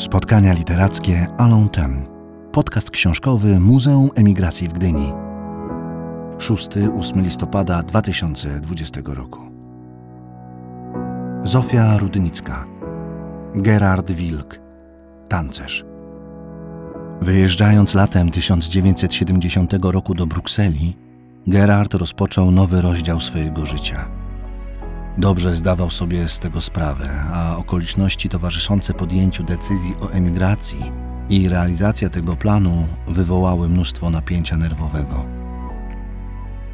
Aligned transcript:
Spotkania 0.00 0.52
literackie 0.52 1.26
Alon 1.38 1.68
Ten. 1.68 2.06
Podcast 2.52 2.90
książkowy 2.90 3.60
Muzeum 3.60 4.10
Emigracji 4.14 4.68
w 4.68 4.72
Gdyni. 4.72 5.12
6-8 6.38 7.22
listopada 7.22 7.82
2020 7.82 9.00
roku. 9.04 9.40
Zofia 11.44 11.98
Rudnicka. 11.98 12.66
Gerard 13.54 14.10
Wilk. 14.10 14.60
Tancerz. 15.28 15.84
Wyjeżdżając 17.20 17.94
latem 17.94 18.30
1970 18.30 19.72
roku 19.82 20.14
do 20.14 20.26
Brukseli, 20.26 20.96
Gerard 21.46 21.94
rozpoczął 21.94 22.50
nowy 22.50 22.80
rozdział 22.80 23.20
swojego 23.20 23.66
życia– 23.66 24.08
Dobrze 25.18 25.56
zdawał 25.56 25.90
sobie 25.90 26.28
z 26.28 26.38
tego 26.38 26.60
sprawę, 26.60 27.24
a 27.32 27.56
okoliczności 27.56 28.28
towarzyszące 28.28 28.94
podjęciu 28.94 29.42
decyzji 29.44 29.94
o 30.00 30.10
emigracji 30.10 30.92
i 31.28 31.48
realizacja 31.48 32.08
tego 32.08 32.36
planu 32.36 32.86
wywołały 33.08 33.68
mnóstwo 33.68 34.10
napięcia 34.10 34.56
nerwowego. 34.56 35.24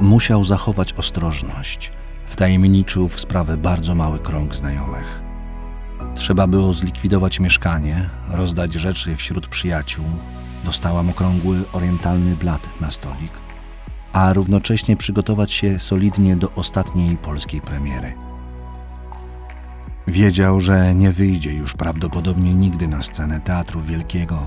Musiał 0.00 0.44
zachować 0.44 0.92
ostrożność, 0.92 1.92
wtajemniczył 2.26 3.08
w 3.08 3.20
sprawę 3.20 3.56
bardzo 3.56 3.94
mały 3.94 4.18
krąg 4.18 4.54
znajomych. 4.54 5.22
Trzeba 6.14 6.46
było 6.46 6.72
zlikwidować 6.72 7.40
mieszkanie, 7.40 8.10
rozdać 8.30 8.72
rzeczy 8.72 9.16
wśród 9.16 9.48
przyjaciół. 9.48 10.04
Dostałam 10.64 11.10
okrągły 11.10 11.64
orientalny 11.72 12.36
blat 12.36 12.68
na 12.80 12.90
stolik– 12.90 13.32
a 14.12 14.32
równocześnie 14.32 14.96
przygotować 14.96 15.52
się 15.52 15.78
solidnie 15.78 16.36
do 16.36 16.52
ostatniej 16.52 17.16
polskiej 17.16 17.60
premiery. 17.60 18.12
Wiedział, 20.06 20.60
że 20.60 20.94
nie 20.94 21.12
wyjdzie 21.12 21.52
już 21.52 21.74
prawdopodobnie 21.74 22.54
nigdy 22.54 22.88
na 22.88 23.02
scenę 23.02 23.40
Teatru 23.40 23.82
Wielkiego 23.82 24.46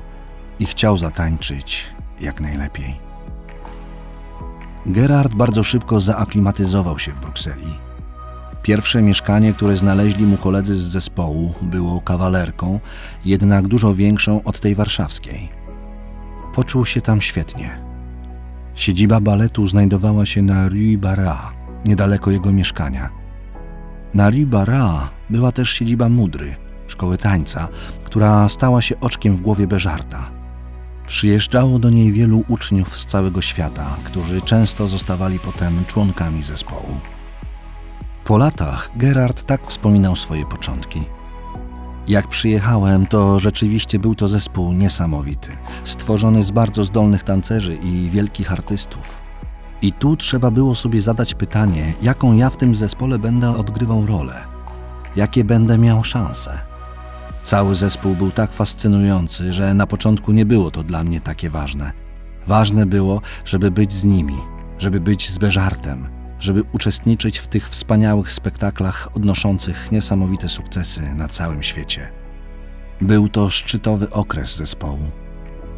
i 0.60 0.66
chciał 0.66 0.98
zatańczyć 0.98 1.86
jak 2.22 2.42
najlepiej. 2.42 3.00
Gerard 4.86 5.34
bardzo 5.34 5.64
szybko 5.64 6.00
zaaklimatyzował 6.00 7.00
się 7.00 7.12
w 7.12 7.20
Brukseli. 7.20 7.74
Pierwsze 8.62 9.02
mieszkanie, 9.02 9.54
które 9.54 9.78
znaleźli 9.78 10.26
mu 10.26 10.38
koledzy 10.38 10.76
z 10.76 10.82
zespołu, 10.82 11.54
było 11.62 12.02
kawalerką, 12.02 12.80
jednak 13.26 13.68
dużo 13.68 13.96
większą 13.96 14.44
od 14.44 14.60
tej 14.60 14.76
warszawskiej. 14.76 15.50
Poczuł 16.54 16.86
się 16.86 17.02
tam 17.02 17.22
świetnie 17.22 17.91
Siedziba 18.82 19.20
baletu 19.20 19.68
znajdowała 19.68 20.26
się 20.26 20.42
na 20.42 20.70
Rue 20.70 20.98
Barra, 20.98 21.54
niedaleko 21.86 22.32
jego 22.32 22.52
mieszkania. 22.52 23.10
Na 24.14 24.30
Rue 24.30 24.46
Barra 24.46 25.10
była 25.30 25.52
też 25.52 25.70
siedziba 25.70 26.10
Mudry, 26.10 26.56
szkoły 26.88 27.18
tańca, 27.18 27.68
która 28.04 28.50
stała 28.50 28.82
się 28.82 29.00
oczkiem 29.00 29.36
w 29.36 29.42
głowie 29.42 29.68
Beżarta. 29.68 30.32
Przyjeżdżało 31.08 31.80
do 31.80 31.90
niej 31.90 32.12
wielu 32.12 32.44
uczniów 32.48 32.98
z 32.98 33.06
całego 33.06 33.42
świata, 33.42 33.98
którzy 34.04 34.42
często 34.42 34.88
zostawali 34.88 35.40
potem 35.40 35.86
członkami 35.86 36.44
zespołu. 36.44 37.00
Po 38.24 38.38
latach 38.38 38.92
Gerard 38.96 39.44
tak 39.44 39.68
wspominał 39.68 40.16
swoje 40.16 40.46
początki– 40.46 41.04
jak 42.12 42.28
przyjechałem, 42.28 43.08
to 43.08 43.40
rzeczywiście 43.40 44.00
był 44.00 44.16
to 44.16 44.28
zespół 44.28 44.74
niesamowity, 44.74 45.50
stworzony 45.84 46.44
z 46.44 46.52
bardzo 46.52 46.84
zdolnych 46.84 47.24
tancerzy 47.24 47.76
i 47.76 48.10
wielkich 48.10 48.52
artystów. 48.52 49.22
I 49.82 49.94
tu 49.94 50.18
trzeba 50.18 50.52
było 50.52 50.76
sobie 50.76 51.02
zadać 51.02 51.36
pytanie, 51.36 51.94
jaką 52.02 52.36
ja 52.36 52.50
w 52.50 52.58
tym 52.58 52.76
zespole 52.76 53.20
będę 53.20 53.58
odgrywał 53.58 54.06
rolę, 54.06 54.34
jakie 55.16 55.44
będę 55.44 55.78
miał 55.78 56.04
szanse. 56.04 56.60
Cały 57.44 57.76
zespół 57.76 58.16
był 58.16 58.32
tak 58.32 58.54
fascynujący, 58.54 59.54
że 59.54 59.74
na 59.74 59.88
początku 59.88 60.32
nie 60.32 60.46
było 60.46 60.72
to 60.72 60.84
dla 60.84 61.04
mnie 61.04 61.22
takie 61.22 61.50
ważne. 61.50 61.92
Ważne 62.48 62.86
było, 62.86 63.22
żeby 63.46 63.72
być 63.72 63.94
z 63.94 64.06
nimi, 64.06 64.38
żeby 64.78 65.00
być 65.00 65.30
z 65.30 65.38
Beżartem, 65.38 66.21
żeby 66.42 66.64
uczestniczyć 66.74 67.40
w 67.40 67.48
tych 67.48 67.70
wspaniałych 67.70 68.32
spektaklach 68.32 69.10
odnoszących 69.16 69.92
niesamowite 69.92 70.50
sukcesy 70.50 71.16
na 71.16 71.28
całym 71.28 71.64
świecie. 71.64 72.12
Był 73.02 73.30
to 73.30 73.50
szczytowy 73.50 74.10
okres 74.10 74.56
zespołu. 74.56 75.00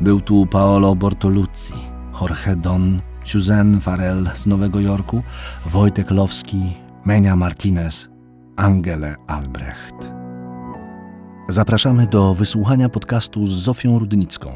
Był 0.01 0.21
tu 0.21 0.45
Paolo 0.45 0.95
Bortoluzzi, 0.95 1.73
Jorge 2.21 2.55
Don, 2.55 3.01
Suzanne 3.23 3.81
Farel 3.81 4.29
z 4.35 4.45
Nowego 4.45 4.79
Jorku, 4.79 5.23
Wojtek 5.65 6.11
Lowski, 6.11 6.73
Menia 7.05 7.35
Martinez, 7.35 8.09
Angele 8.55 9.15
Albrecht. 9.27 10.13
Zapraszamy 11.49 12.07
do 12.07 12.33
wysłuchania 12.33 12.89
podcastu 12.89 13.45
z 13.45 13.51
Zofią 13.51 13.99
Rudnicką. 13.99 14.49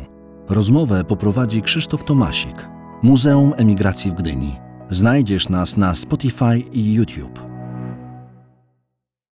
Rozmowę 0.50 1.04
poprowadzi 1.04 1.62
Krzysztof 1.62 2.04
Tomasik, 2.04 2.70
Muzeum 3.04 3.54
Emigracji 3.58 4.12
w 4.12 4.14
Gdyni. 4.14 4.67
Znajdziesz 4.90 5.50
nas 5.50 5.78
na 5.78 5.96
Spotify 5.96 6.64
i 6.74 6.94
YouTube. 6.94 7.47